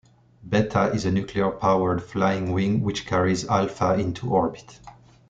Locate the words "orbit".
4.33-4.79